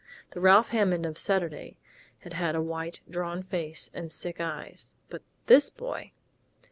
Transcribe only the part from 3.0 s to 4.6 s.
drawn face and sick